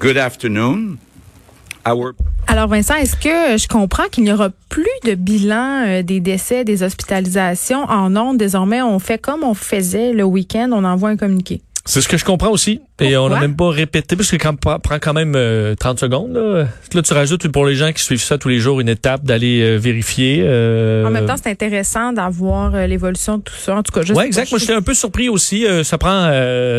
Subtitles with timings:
[0.00, 0.96] Good afternoon.
[2.46, 6.64] Alors Vincent, est-ce que je comprends qu'il n'y aura plus de bilan euh, des décès,
[6.64, 8.38] des hospitalisations en ondes?
[8.38, 11.62] Désormais on fait comme on faisait le week-end, on envoie un communiqué.
[11.84, 12.80] C'est ce que je comprends aussi.
[13.00, 16.32] Et on n'a même pas répété, parce que quand prend quand même 30 euh, secondes.
[16.32, 16.66] Là.
[16.94, 19.62] là, tu rajoutes pour les gens qui suivent ça tous les jours une étape d'aller
[19.62, 20.44] euh, vérifier.
[20.44, 21.04] Euh...
[21.04, 23.74] En même temps, c'est intéressant d'avoir euh, l'évolution de tout ça.
[23.74, 24.48] En tout cas, je Ouais, exact.
[24.52, 25.66] Moi, j'étais un peu surpris aussi.
[25.82, 26.30] ça prend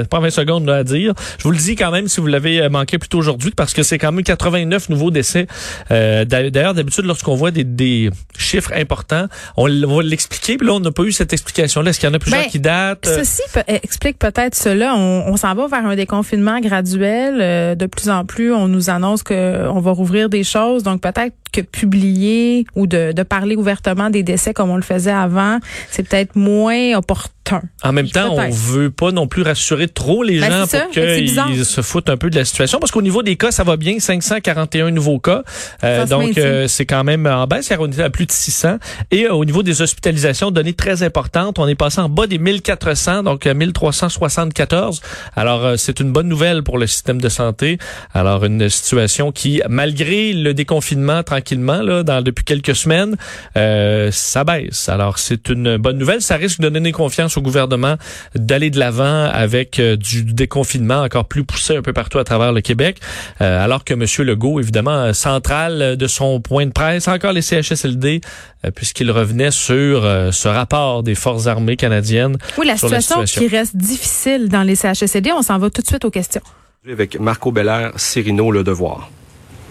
[0.10, 1.14] pas 20 secondes là, à dire.
[1.38, 3.84] Je vous le dis quand même si vous l'avez manqué plus tôt aujourd'hui, parce que
[3.84, 5.48] c'est quand même 89 nouveaux décès.
[5.90, 9.28] D'ailleurs, d'habitude, lorsqu'on voit des, des, chiffres importants,
[9.58, 10.56] on, va l'expliquer.
[10.58, 11.90] Puis là, on n'a pas eu cette explication-là.
[11.90, 13.06] Est-ce qu'il y en a plusieurs ben, qui datent?
[13.06, 14.96] Ceci explique peut-être cela.
[14.96, 17.40] On, on s'en va vers un confinement graduel.
[17.40, 20.84] Euh, de plus en plus, on nous annonce qu'on va rouvrir des choses.
[20.84, 25.12] Donc peut-être que publier ou de, de parler ouvertement des décès comme on le faisait
[25.12, 25.60] avant,
[25.90, 27.36] c'est peut-être moins opportun
[27.84, 31.66] en même temps, on veut pas non plus rassurer trop les ben, gens pour qu'ils
[31.66, 32.80] se foutent un peu de la situation.
[32.80, 34.00] Parce qu'au niveau des cas, ça va bien.
[34.00, 35.44] 541 nouveaux cas.
[35.84, 37.72] Euh, donc, euh, c'est quand même en baisse.
[37.78, 38.78] On est à plus de 600.
[39.12, 42.40] Et euh, au niveau des hospitalisations, données très importantes, on est passé en bas des
[42.40, 45.02] 1400, donc 1374.
[45.36, 47.78] Alors, c'est une bonne nouvelle pour le système de santé.
[48.14, 53.16] Alors, une situation qui, malgré le déconfinement tranquillement, là, dans, depuis quelques semaines,
[53.56, 54.90] ça baisse.
[54.90, 56.22] Alors, c'est une bonne nouvelle.
[56.22, 57.96] Ça risque de donner confiance au gouvernement
[58.36, 62.52] d'aller de l'avant avec euh, du déconfinement encore plus poussé un peu partout à travers
[62.52, 63.00] le Québec,
[63.42, 64.06] euh, alors que M.
[64.26, 68.22] Legault, évidemment, central de son point de presse, encore les CHSLD,
[68.66, 72.38] euh, puisqu'il revenait sur ce rapport des forces armées canadiennes.
[72.58, 75.32] Oui, la situation, qui reste difficile dans les CHSLD.
[75.32, 76.42] On s'en va tout de suite aux questions.
[76.90, 79.10] Avec Marco Belair, Cyrino, Le Devoir.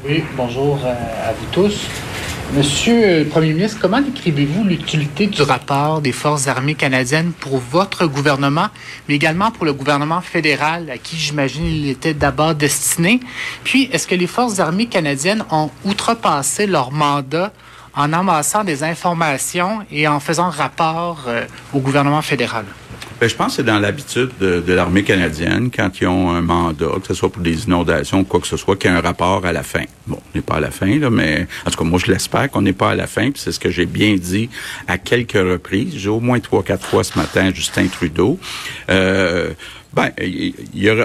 [0.06, 1.88] Oui, bonjour à vous tous.
[2.52, 8.06] Monsieur le Premier ministre, comment décrivez-vous l'utilité du rapport des Forces armées canadiennes pour votre
[8.06, 8.68] gouvernement,
[9.08, 13.20] mais également pour le gouvernement fédéral, à qui j'imagine il était d'abord destiné?
[13.64, 17.50] Puis, est-ce que les Forces armées canadiennes ont outrepassé leur mandat
[17.94, 22.66] en amassant des informations et en faisant rapport euh, au gouvernement fédéral?
[23.24, 26.88] Ben, je pense que c'est dans l'habitude de, l'armée canadienne, quand ils ont un mandat,
[27.00, 29.00] que ce soit pour des inondations ou quoi que ce soit, qu'il y ait un
[29.00, 29.84] rapport à la fin.
[30.06, 32.50] Bon, on n'est pas à la fin, là, mais en tout cas, moi, je l'espère
[32.50, 34.50] qu'on n'est pas à la fin, puis c'est ce que j'ai bien dit
[34.88, 35.94] à quelques reprises.
[35.96, 38.38] J'ai au moins trois, quatre fois ce matin Justin Trudeau.
[38.90, 39.54] Euh,
[39.94, 40.10] ben,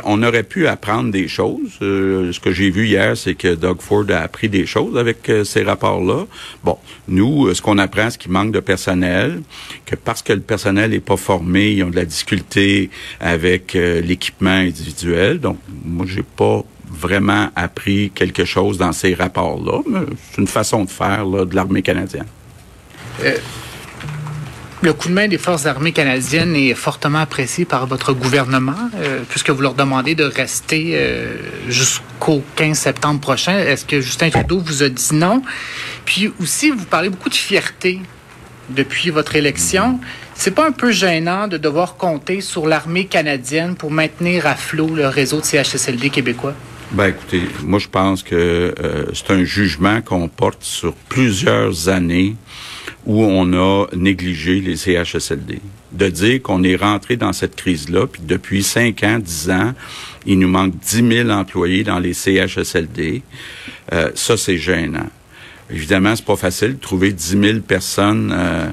[0.03, 1.77] on aurait pu apprendre des choses.
[1.81, 5.29] Euh, ce que j'ai vu hier, c'est que Doug Ford a appris des choses avec
[5.29, 6.25] euh, ces rapports-là.
[6.63, 6.77] Bon,
[7.07, 9.41] nous, euh, ce qu'on apprend, c'est qu'il manque de personnel,
[9.85, 12.89] que parce que le personnel n'est pas formé, ils ont de la difficulté
[13.19, 15.39] avec l'équipement individuel.
[15.39, 19.81] Donc, moi, j'ai pas vraiment appris quelque chose dans ces rapports-là,
[20.31, 22.25] c'est une façon de faire de l'armée canadienne.
[24.81, 29.19] Le coup de main des forces armées canadiennes est fortement apprécié par votre gouvernement, euh,
[29.29, 31.35] puisque vous leur demandez de rester euh,
[31.67, 33.59] jusqu'au 15 septembre prochain.
[33.59, 35.41] Est-ce que Justin Trudeau vous a dit non?
[36.05, 37.99] Puis aussi, vous parlez beaucoup de fierté
[38.69, 39.99] depuis votre élection.
[40.33, 44.95] C'est pas un peu gênant de devoir compter sur l'armée canadienne pour maintenir à flot
[44.95, 46.53] le réseau de CHSLD québécois?
[46.91, 52.35] Ben écoutez, moi je pense que euh, c'est un jugement qu'on porte sur plusieurs années
[53.05, 55.59] où on a négligé les CHSLD.
[55.91, 59.73] De dire qu'on est rentré dans cette crise-là, puis depuis cinq ans, dix ans,
[60.25, 63.23] il nous manque 10 000 employés dans les CHSLD,
[63.93, 65.09] euh, ça, c'est gênant.
[65.71, 68.69] Évidemment, c'est pas facile de trouver 10 000 personnes euh,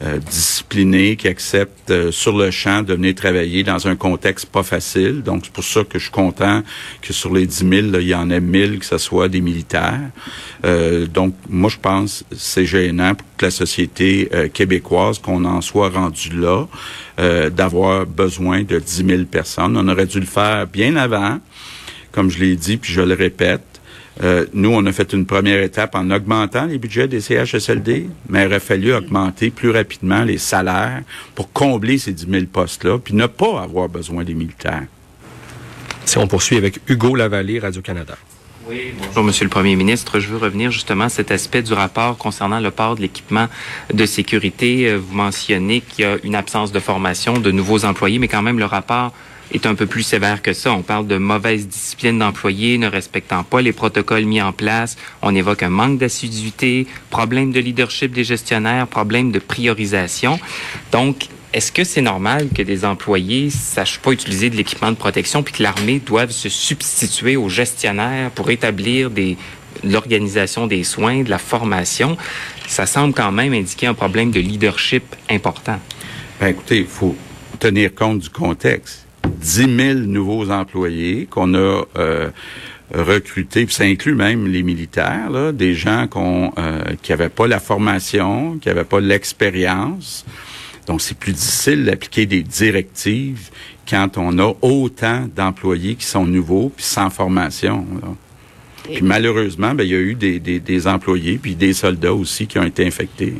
[0.00, 4.62] euh, disciplinés qui acceptent euh, sur le champ de venir travailler dans un contexte pas
[4.62, 5.24] facile.
[5.24, 6.62] Donc, c'est pour ça que je suis content
[7.02, 7.70] que sur les 10 000,
[8.00, 10.10] il y en ait 1000 que ce soit des militaires.
[10.64, 15.90] Euh, donc, moi, je pense que c'est gênant pour la société québécoise qu'on en soit
[15.90, 16.66] rendu là,
[17.50, 19.76] d'avoir besoin de 10 000 personnes.
[19.76, 21.38] On aurait dû le faire bien avant,
[22.12, 23.77] comme je l'ai dit, puis je le répète.
[24.22, 28.42] Euh, nous, on a fait une première étape en augmentant les budgets des CHSLD, mais
[28.42, 31.02] il aurait fallu augmenter plus rapidement les salaires
[31.34, 34.84] pour combler ces 10 000 postes-là, puis ne pas avoir besoin des militaires.
[36.04, 38.16] Si on poursuit avec Hugo Lavallée, Radio-Canada.
[38.68, 40.20] Oui, bonjour, Monsieur le Premier ministre.
[40.20, 43.46] Je veux revenir justement à cet aspect du rapport concernant le port de l'équipement
[43.92, 44.88] de sécurité.
[44.90, 48.42] Euh, vous mentionnez qu'il y a une absence de formation de nouveaux employés, mais quand
[48.42, 49.14] même, le rapport
[49.52, 50.72] est un peu plus sévère que ça.
[50.72, 54.96] On parle de mauvaise discipline d'employés, ne respectant pas les protocoles mis en place.
[55.22, 60.38] On évoque un manque d'assiduité, problème de leadership des gestionnaires, problème de priorisation.
[60.92, 65.42] Donc, est-ce que c'est normal que des employés sachent pas utiliser de l'équipement de protection
[65.42, 69.38] puis que l'armée doive se substituer aux gestionnaires pour établir des
[69.84, 72.16] l'organisation des soins, de la formation,
[72.66, 75.78] ça semble quand même indiquer un problème de leadership important.
[76.40, 77.16] Ben, écoutez, il faut
[77.58, 79.07] tenir compte du contexte.
[79.38, 82.30] 10 000 nouveaux employés qu'on a euh,
[82.94, 87.46] recruter, puis ça inclut même les militaires, là, des gens qu'on, euh, qui n'avaient pas
[87.46, 90.24] la formation, qui n'avaient pas l'expérience.
[90.86, 93.50] Donc, c'est plus difficile d'appliquer des directives
[93.88, 97.86] quand on a autant d'employés qui sont nouveaux puis sans formation.
[98.84, 102.46] Puis malheureusement, ben, il y a eu des, des, des employés puis des soldats aussi
[102.46, 103.34] qui ont été infectés.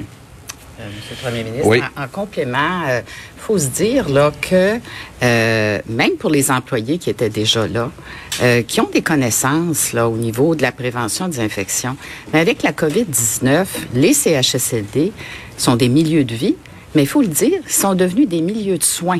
[0.81, 3.01] Euh, Monsieur le Premier ministre, en, complément, il euh,
[3.37, 4.79] faut se dire là que
[5.23, 7.91] euh, même pour les employés qui étaient déjà là,
[8.69, 11.97] qui ont des connaissances là au niveau de la prévention des infections,
[12.33, 15.13] mais avec la COVID-19, les CHSLD
[15.57, 16.55] sont des milieux de vie,
[16.95, 19.19] mais il faut le dire, ils sont devenus des milieux de soins.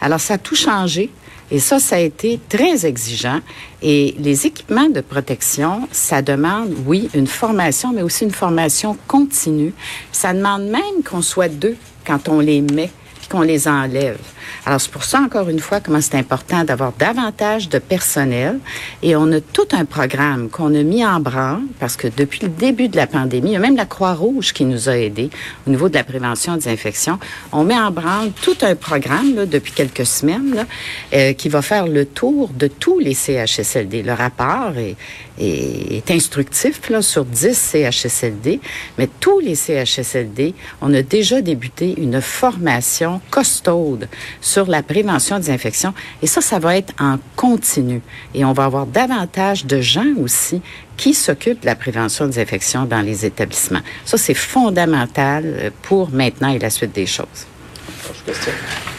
[0.00, 1.10] Alors ça a tout changé.
[1.50, 3.40] Et ça, ça a été très exigeant.
[3.82, 9.74] Et les équipements de protection, ça demande, oui, une formation, mais aussi une formation continue.
[10.12, 11.76] Ça demande même qu'on soit deux
[12.06, 12.90] quand on les met
[13.30, 14.18] qu'on les enlève.
[14.66, 18.58] Alors, c'est pour ça, encore une fois, comment c'est important d'avoir davantage de personnel.
[19.02, 22.48] Et on a tout un programme qu'on a mis en branle parce que depuis le
[22.48, 25.30] début de la pandémie, il y a même la Croix-Rouge qui nous a aidés
[25.66, 27.18] au niveau de la prévention des infections.
[27.52, 30.66] On met en branle tout un programme là, depuis quelques semaines là,
[31.12, 34.02] euh, qui va faire le tour de tous les CHSLD.
[34.02, 34.96] Le rapport est,
[35.38, 38.60] est, instructif là, sur 10 CHSLD,
[38.98, 44.08] mais tous les CHSLD, on a déjà débuté une formation costaude
[44.40, 45.94] sur la prévention des infections.
[46.22, 48.00] Et ça, ça va être en continu.
[48.34, 50.62] Et on va avoir davantage de gens aussi
[50.96, 53.80] qui s'occupent de la prévention des infections dans les établissements.
[54.04, 57.46] Ça, c'est fondamental euh, pour maintenant et la suite des choses.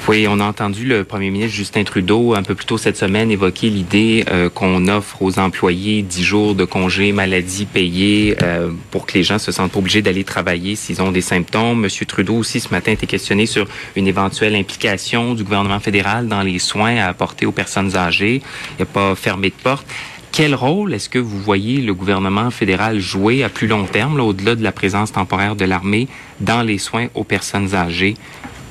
[0.07, 3.31] Oui, on a entendu le premier ministre Justin Trudeau un peu plus tôt cette semaine
[3.31, 9.05] évoquer l'idée euh, qu'on offre aux employés dix jours de congé maladie payés euh, pour
[9.05, 11.81] que les gens se sentent obligés d'aller travailler s'ils ont des symptômes.
[11.81, 16.41] Monsieur Trudeau aussi ce matin été questionné sur une éventuelle implication du gouvernement fédéral dans
[16.41, 18.41] les soins à apporter aux personnes âgées.
[18.71, 19.85] Il n'y a pas fermé de porte.
[20.31, 24.55] Quel rôle est-ce que vous voyez le gouvernement fédéral jouer à plus long terme, au-delà
[24.55, 26.07] de la présence temporaire de l'armée,
[26.39, 28.15] dans les soins aux personnes âgées?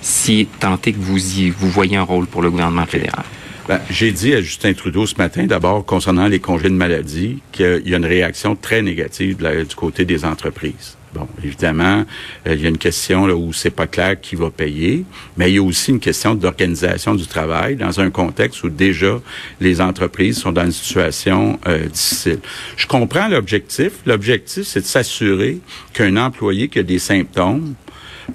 [0.00, 3.24] Si tant est que vous y vous voyez un rôle pour le gouvernement fédéral?
[3.68, 7.82] Ben, j'ai dit à Justin Trudeau ce matin, d'abord, concernant les congés de maladie, qu'il
[7.84, 10.96] y a une réaction très négative du côté des entreprises.
[11.12, 12.04] Bon, évidemment,
[12.46, 15.04] euh, il y a une question là, où c'est pas clair qui va payer,
[15.36, 19.20] mais il y a aussi une question d'organisation du travail dans un contexte où déjà
[19.60, 22.38] les entreprises sont dans une situation euh, difficile.
[22.76, 23.92] Je comprends l'objectif.
[24.06, 25.58] L'objectif, c'est de s'assurer
[25.92, 27.74] qu'un employé qui a des symptômes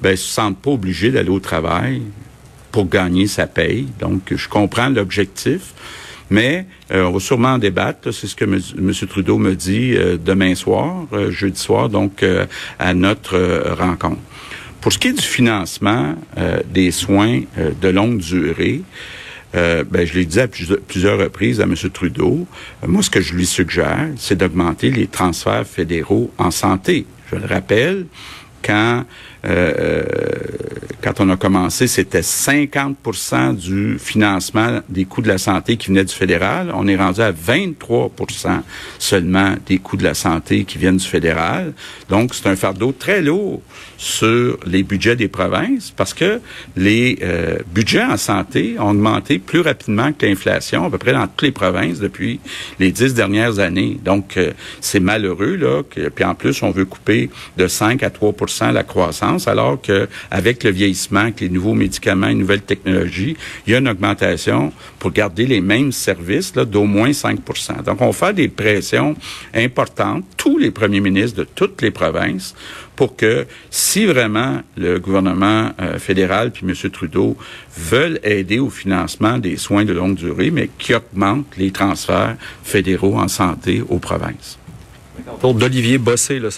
[0.01, 2.01] ben, se sentent pas obligés d'aller au travail
[2.71, 3.88] pour gagner sa paye.
[4.00, 5.74] Donc, je comprends l'objectif.
[6.30, 8.13] Mais euh, on va sûrement en débattre.
[8.13, 8.94] C'est ce que M.
[9.07, 12.24] Trudeau me dit euh, demain soir, euh, jeudi soir, donc
[12.80, 14.21] à notre rencontre.
[14.81, 16.15] Pour ce qui est du financement
[16.71, 18.83] des soins de longue durée,
[19.51, 21.74] ben, je l'ai dit à plusieurs reprises à M.
[21.91, 22.45] Trudeau.
[22.86, 27.07] moi, ce que je lui suggère, c'est d'augmenter les transferts fédéraux en santé.
[27.31, 28.06] Je le rappelle,
[28.63, 29.06] quand
[29.45, 30.03] euh,
[31.06, 36.03] quand on a commencé, c'était 50% du financement des coûts de la santé qui venait
[36.03, 36.71] du fédéral.
[36.74, 38.62] On est rendu à 23%
[38.97, 41.74] seulement des coûts de la santé qui viennent du fédéral.
[42.09, 43.62] Donc, c'est un fardeau très lourd
[43.97, 46.41] sur les budgets des provinces parce que
[46.75, 51.27] les euh, budgets en santé ont augmenté plus rapidement que l'inflation, à peu près dans
[51.27, 52.39] toutes les provinces depuis
[52.80, 54.00] les dix dernières années.
[54.03, 55.84] Donc, euh, c'est malheureux, là.
[55.84, 58.84] Que, puis en plus, on veut couper de 5 à 3% la
[59.48, 63.80] alors que avec le vieillissement, avec les nouveaux médicaments, les nouvelles technologies, il y a
[63.80, 69.15] une augmentation pour garder les mêmes services d'au moins 5% Donc, on fait des pressions
[69.54, 72.56] importantes, tous les premiers ministres de toutes les provinces,
[72.96, 76.89] pour que si vraiment le gouvernement euh, fédéral puis M.
[76.89, 77.38] Trudeau
[77.77, 83.18] veulent aider au financement des soins de longue durée, mais qui augmentent les transferts fédéraux
[83.18, 84.58] en santé aux provinces
[85.53, 86.50] d'Olivier Bossé, le.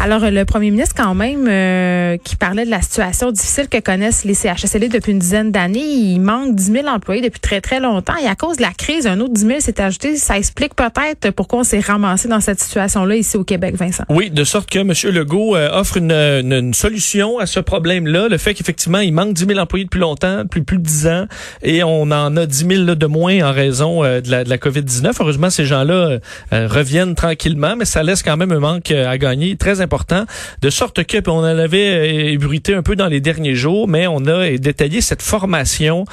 [0.00, 4.24] Alors, le premier ministre, quand même, euh, qui parlait de la situation difficile que connaissent
[4.24, 8.16] les CHSLD depuis une dizaine d'années, il manque 10 000 employés depuis très, très longtemps.
[8.22, 10.16] Et à cause de la crise, un autre 10 000 s'est ajouté.
[10.16, 14.04] Ça explique peut-être pourquoi on s'est ramassé dans cette situation-là ici au Québec, Vincent.
[14.08, 14.92] Oui, de sorte que M.
[15.14, 18.28] Legault euh, offre une, une, solution à ce problème-là.
[18.28, 21.26] Le fait qu'effectivement, il manque 10 000 employés depuis longtemps, plus, plus de 10 ans,
[21.62, 24.56] et on en a 10 000 de moins en raison euh, de la, de la
[24.56, 25.12] COVID-19.
[25.20, 26.18] Heureusement, ces gens-là
[26.50, 30.24] reviennent tranquillement, mais ça ça laisse quand même un manque à gagner très important.
[30.60, 34.26] De sorte que, on en avait ébruité un peu dans les derniers jours, mais on
[34.26, 36.04] a détaillé cette formation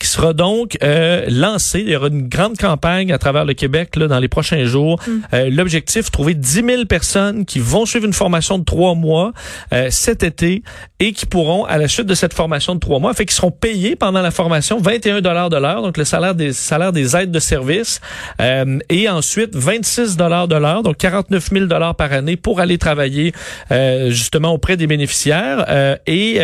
[0.00, 1.80] qui sera donc euh, lancée.
[1.80, 5.00] Il y aura une grande campagne à travers le Québec là, dans les prochains jours.
[5.06, 5.10] Mm.
[5.32, 9.32] Euh, L'objectif, trouver 10 000 personnes qui vont suivre une formation de trois mois
[9.72, 10.62] euh, cet été
[11.00, 13.50] et qui pourront, à la suite de cette formation de trois mois, fait qu'ils seront
[13.50, 17.30] payés pendant la formation 21 dollars de l'heure, donc le salaire des salaires des aides
[17.30, 18.00] de service,
[18.40, 22.78] euh, et ensuite 26 dollars de l'heure, donc 49 000 dollars par année pour aller
[22.78, 23.32] travailler
[23.70, 25.64] euh, justement auprès des bénéficiaires.
[25.68, 26.40] Euh, et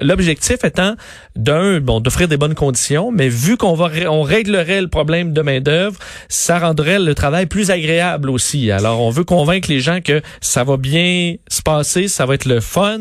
[0.00, 0.94] l'objectif étant
[1.36, 5.42] d'un, bon, d'offrir des bonnes conditions, mais vu qu'on va, on réglerait le problème de
[5.42, 5.98] main d'œuvre,
[6.28, 8.70] ça rendrait le travail plus agréable aussi.
[8.70, 12.44] Alors, on veut convaincre les gens que ça va bien se passer, ça va être
[12.44, 12.98] le fun.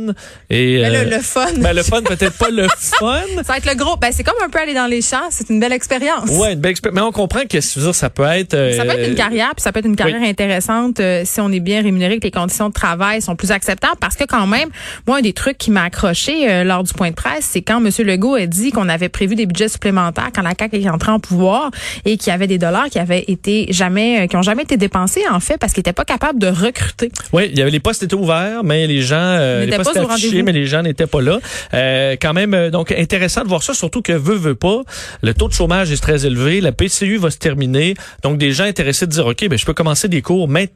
[0.49, 1.45] Et ben, le, fun.
[1.57, 3.21] Ben, le fun, peut-être pas le fun.
[3.37, 3.97] Ça va être le gros.
[3.97, 5.29] Ben, c'est comme un peu aller dans les champs.
[5.29, 6.29] C'est une belle expérience.
[6.29, 6.99] Ouais, une belle expérience.
[6.99, 8.53] Mais on comprend que ça peut être.
[8.53, 11.41] Euh, ça peut être une carrière, puis ça peut être une carrière intéressante euh, si
[11.41, 13.97] on est bien rémunéré, que les conditions de travail sont plus acceptables.
[13.99, 14.69] Parce que quand même,
[15.07, 17.83] moi, un des trucs qui m'a accroché euh, lors du point de presse, c'est quand
[17.83, 17.91] M.
[18.05, 21.19] Legault a dit qu'on avait prévu des budgets supplémentaires quand la CAQ est entrée en
[21.19, 21.71] pouvoir
[22.05, 25.23] et qu'il y avait des dollars qui avaient été jamais, qui ont jamais été dépensés
[25.31, 27.11] en fait parce qu'ils n'étaient pas capables de recruter.
[27.31, 30.43] Oui, il y avait les postes étaient ouverts, mais les gens, les postes étaient affichés,
[30.43, 31.39] mais les gens n'étaient pas là.
[31.73, 34.81] Euh, quand même, euh, donc intéressant de voir ça, surtout que veut veut pas,
[35.21, 38.63] le taux de chômage est très élevé, la PCU va se terminer, donc des gens
[38.63, 40.72] intéressés de dire ok, ben je peux commencer des cours maintenant,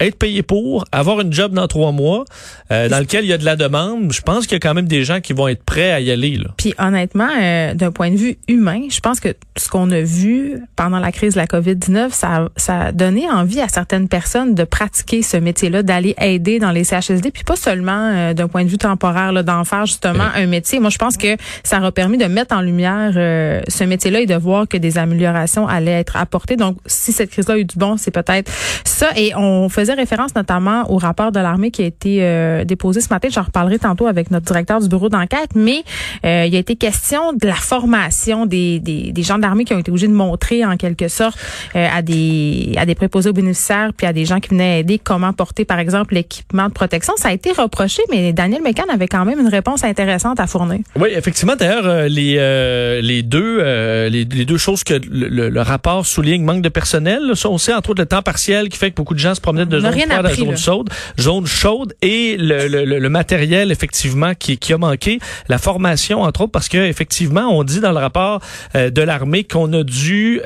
[0.00, 2.24] être payé pour, avoir une job dans trois mois,
[2.70, 4.12] euh, dans lequel il y a de la demande.
[4.12, 6.10] Je pense qu'il y a quand même des gens qui vont être prêts à y
[6.10, 6.36] aller.
[6.36, 6.50] Là.
[6.56, 7.28] Puis honnêtement,
[7.74, 11.34] d'un point de vue humain, je pense que ce qu'on a vu pendant la crise
[11.34, 15.82] de la COVID-19, ça, ça a donné envie à certaines personnes de pratiquer ce métier-là,
[15.82, 19.86] d'aller aider dans les CHSD, puis pas seulement d'un point de vue temporaire, d'en faire
[19.86, 20.80] justement un métier.
[20.80, 24.26] Moi, je pense que ça aura permis de mettre en lumière euh, ce métier-là et
[24.26, 26.56] de voir que des améliorations allaient être apportées.
[26.56, 28.50] Donc, si cette crise-là a eu du bon, c'est peut-être
[28.84, 29.08] ça.
[29.16, 33.08] Et on faisait référence notamment au rapport de l'armée qui a été euh, déposé ce
[33.10, 33.28] matin.
[33.30, 35.50] J'en reparlerai tantôt avec notre directeur du bureau d'enquête.
[35.54, 35.82] Mais
[36.24, 39.78] euh, il a été question de la formation des, des, des gens d'armée qui ont
[39.78, 41.38] été obligés de montrer en quelque sorte
[41.74, 45.32] à des à des préposés aux bénéficiaires puis à des gens qui venaient aider comment
[45.32, 47.14] porter par exemple l'équipement de protection.
[47.16, 50.80] Ça a été reproché, mais Daniel McCann avait quand même une réponse intéressante à fournir.
[50.96, 51.56] Oui, effectivement.
[51.56, 56.62] D'ailleurs, euh, les euh, les deux euh, les, deux choses que le, rapport souligne manque
[56.62, 57.22] de personnel.
[57.26, 59.40] Là, on sait entre autres le temps partiel qui fait que beaucoup de gens se
[59.40, 64.58] promenaient de zone froide à zone chaude, zone chaude et le, le, matériel effectivement qui,
[64.58, 68.40] qui a manqué, la formation entre autres parce que effectivement on dit dans le rapport
[68.74, 70.40] de l'armée qu'on a dû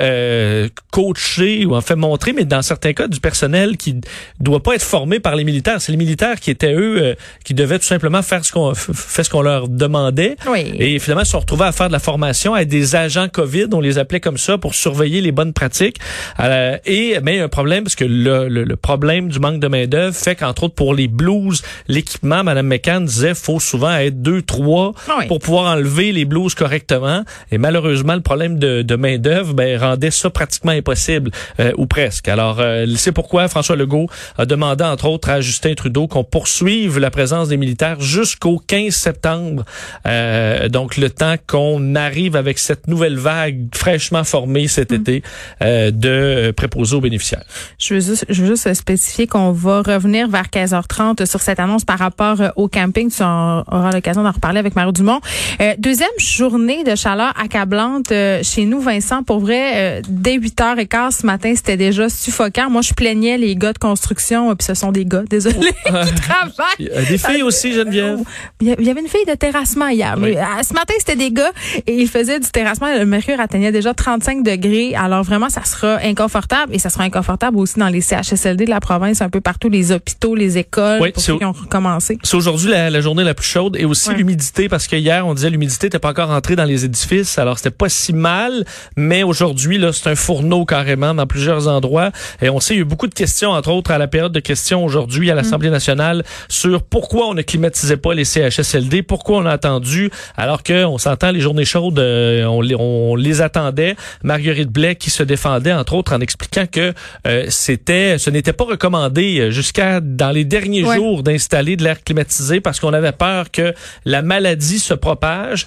[0.91, 4.01] coacher ou en fait montrer, mais dans certains cas du personnel qui
[4.41, 5.81] doit pas être formé par les militaires.
[5.81, 9.31] C'est les militaires qui étaient eux qui devaient tout simplement faire ce qu'on fait ce
[9.31, 10.37] qu'on leur demandait.
[10.79, 13.67] Et finalement, ils se sont retrouvés à faire de la formation à des agents COVID,
[13.73, 15.99] on les appelait comme ça, pour surveiller les bonnes pratiques.
[16.41, 19.61] Euh, et mais il y a un problème parce que le, le, problème du manque
[19.61, 23.95] de main d'œuvre fait qu'entre autres pour les blouses, l'équipement, Madame McCann disait, faut souvent
[23.95, 27.25] être deux, trois ah pour pouvoir enlever les blouses correctement.
[27.51, 31.87] Et malheureusement, le problème de, de main d'œuvre ben, rendait ça pratiquement impossible euh, ou
[31.87, 32.29] presque.
[32.29, 36.99] Alors euh, c'est pourquoi François Legault a demandé entre autres à Justin Trudeau qu'on poursuive
[36.99, 39.65] la présence des militaires jusqu'au 15 septembre.
[40.07, 44.95] Euh, donc le temps qu'on arrive avec cette nouvelle vague fraîchement formée cet mm.
[44.95, 45.23] été
[45.63, 47.45] euh, de préposés aux bénéficiaires.
[47.79, 51.85] Je veux juste, je veux juste spécifier qu'on va revenir vers 15h30 sur cette annonce
[51.85, 53.11] par rapport euh, au camping.
[53.11, 55.21] Tu auras l'occasion d'en reparler avec Mario Dumont.
[55.61, 59.23] Euh, deuxième journée de chaleur accablante euh, chez nous, Vincent.
[59.23, 62.69] Pour vrai, dès 8h15 ce matin, c'était déjà suffocant.
[62.69, 65.57] Moi, je plaignais les gars de construction, puis ce sont des gars, désolé,
[65.87, 67.07] qui travaillent.
[67.09, 68.19] Des filles aussi, Geneviève.
[68.61, 70.17] Il y avait une fille de terrassement hier.
[70.19, 71.53] Mais ce matin, c'était des gars
[71.87, 72.89] et ils faisaient du terrassement.
[72.95, 74.95] Le mercure atteignait déjà 35 degrés.
[74.95, 78.03] Alors vraiment, ça sera inconfortable et ça sera inconfortable aussi dans les
[78.43, 81.45] CHSLD de la province, un peu partout, les hôpitaux, les écoles, oui, pour ceux qui
[81.45, 82.19] ont recommencé.
[82.23, 85.51] C'est aujourd'hui la, journée la plus chaude et aussi l'humidité parce que hier, on disait
[85.51, 87.39] l'humidité n'était pas encore entrée dans les édifices.
[87.39, 88.65] Alors c'était pas si mal,
[88.97, 92.11] mais aujourd'hui, là, c'est un fourneau carrément dans plusieurs endroits.
[92.41, 94.33] Et on sait, il y a eu beaucoup de questions, entre autres, à la période
[94.33, 95.73] de questions aujourd'hui à l'Assemblée mm.
[95.73, 100.85] nationale sur pourquoi on ne climatisait pas les CHSLD, pourquoi on a attendu, alors que
[100.85, 103.97] on s'entend les journées chaudes, euh, on, les, on les attendait.
[104.23, 106.93] Marguerite Blais qui se défendait entre autres en expliquant que
[107.27, 112.03] euh, c'était, ce n'était pas recommandé euh, jusqu'à dans les derniers jours d'installer de l'air
[112.03, 113.75] climatisé parce qu'on avait peur que
[114.05, 115.67] la maladie se propage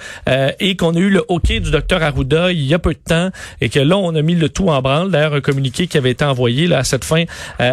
[0.59, 3.29] et qu'on a eu le hockey du docteur Arruda il y a peu de temps
[3.61, 5.11] et que là on a mis le tout en branle.
[5.11, 7.23] D'ailleurs un communiqué qui avait été envoyé là à cette fin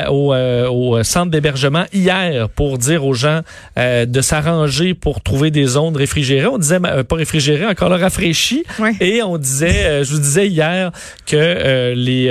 [0.09, 3.41] au, au centre d'hébergement hier pour dire aux gens
[3.77, 6.47] de s'arranger pour trouver des zones réfrigérées.
[6.47, 8.65] On disait euh, pas réfrigérées, encore là rafraîchies.
[9.01, 10.93] Et on disait, euh, je vous disais hier
[11.27, 12.23] que euh, les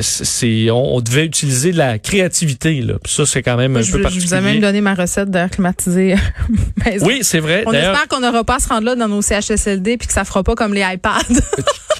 [0.00, 2.80] c'est on, on, devait utiliser de la créativité.
[2.80, 2.94] Là.
[3.06, 4.26] ça, c'est quand même un peu particulier.
[4.26, 6.16] Je vous ai même donné ma recette d'air climatisé
[7.02, 7.64] Oui, c'est vrai.
[7.66, 10.24] On espère qu'on n'aura pas à se rendre là dans nos CHSLD puis que ça
[10.24, 11.20] fera pas comme les iPads.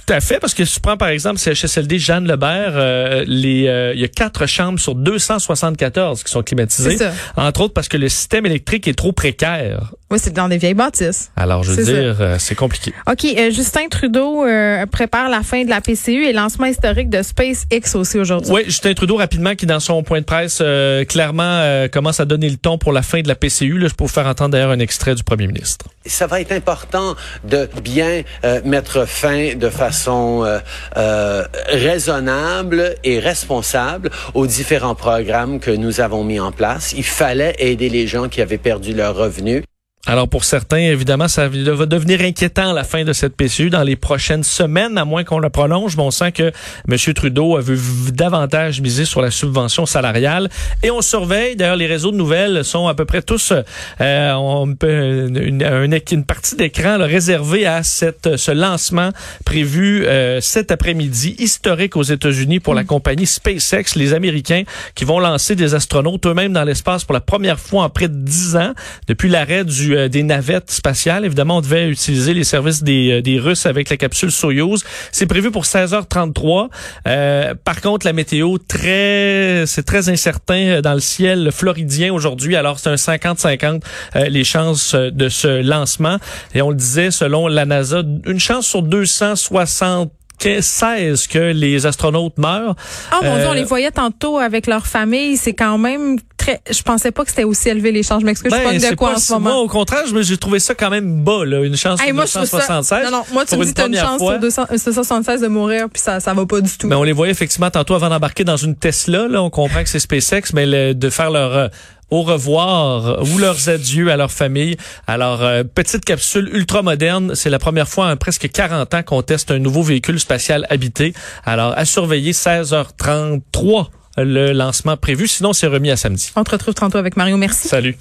[0.07, 3.69] Tout à fait, parce que si tu prends par exemple CHSLD Jeanne Lebert, euh, les,
[3.69, 6.99] euh, il y a quatre chambres sur 274 qui sont climatisées.
[7.37, 9.95] Entre autres parce que le système électrique est trop précaire.
[10.11, 11.31] Oui, c'est dans des vieilles bâtisses.
[11.37, 12.93] Alors, je veux dire, euh, c'est compliqué.
[13.11, 14.45] OK, Justin Trudeau
[14.93, 18.53] prépare la fin de la PCU et lancement historique de SpaceX aussi aujourd'hui.
[18.53, 20.63] Oui, Justin Trudeau rapidement qui dans son point de presse
[21.09, 23.79] clairement commence à donner le ton pour la fin de la PCU.
[23.79, 25.87] Là, je peux vous faire entendre d'ailleurs un extrait du premier ministre.
[26.07, 27.15] Ça va être important
[27.45, 28.23] de bien
[28.65, 30.59] mettre fin de façon façon euh,
[30.97, 36.95] euh, raisonnable et responsable aux différents programmes que nous avons mis en place.
[36.97, 39.63] Il fallait aider les gens qui avaient perdu leurs revenus.
[40.07, 43.83] Alors pour certains, évidemment, ça va devenir inquiétant à la fin de cette PCU dans
[43.83, 45.97] les prochaines semaines, à moins qu'on le prolonge.
[45.97, 46.53] Mais on sent que
[46.91, 47.15] M.
[47.15, 47.79] Trudeau a vu
[48.13, 50.51] davantage miser sur la subvention salariale.
[50.83, 53.55] Et on surveille, d'ailleurs, les réseaux de nouvelles sont à peu près tous
[54.01, 59.11] euh, on une, une, partie d'écran réservée à cette, ce lancement
[59.47, 62.87] prévu euh, cet après-midi, historique aux États-Unis pour la mm.
[62.87, 67.59] compagnie SpaceX, les Américains qui vont lancer des astronautes eux-mêmes dans l'espace pour la première
[67.59, 68.75] fois en près de dix ans
[69.09, 71.25] depuis l'arrêt du euh, des navettes spatiales.
[71.25, 74.85] Évidemment, on devait utiliser les services des, euh, des Russes avec la capsule Soyuz.
[75.13, 76.69] C'est prévu pour 16h33.
[77.07, 82.57] Euh, par contre, la météo très, c'est très incertain dans le ciel floridien aujourd'hui.
[82.57, 83.83] Alors, c'est un 50-50
[84.29, 86.19] les chances de ce lancement.
[86.55, 90.13] Et on le disait, selon la NASA, une chance sur 260
[90.61, 92.77] 16 que les astronautes meurent.
[93.11, 95.37] Ah mon Dieu, on les voyait tantôt avec leur famille.
[95.37, 96.61] C'est quand même très.
[96.71, 98.21] Je pensais pas que c'était aussi élevé les chances.
[98.21, 99.51] Je m'excuse, ben, je de quoi en ce moment?
[99.51, 103.05] Moi, au contraire, j'ai trouvé ça quand même bas, là, une chance sur 276.
[103.05, 106.21] non, non, moi tu me dis t'as une chance sur 276 de mourir, puis ça,
[106.21, 106.87] ça va pas du tout.
[106.87, 109.29] Mais on les voyait effectivement tantôt avant d'embarquer dans une Tesla.
[109.29, 111.69] Là, on comprend que c'est SpaceX, mais de faire leur euh,
[112.11, 114.77] au revoir ou leurs adieux à leur famille.
[115.07, 117.35] Alors, euh, petite capsule ultra moderne.
[117.35, 121.15] C'est la première fois en presque 40 ans qu'on teste un nouveau véhicule spatial habité.
[121.45, 125.29] Alors, à surveiller 16h33 le lancement prévu.
[125.29, 126.33] Sinon, c'est remis à samedi.
[126.37, 127.37] On te retrouve tantôt avec Mario.
[127.37, 127.69] Merci.
[127.69, 127.97] Salut.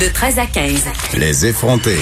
[0.00, 0.84] De 13 à 15.
[1.14, 1.96] Les effrontés.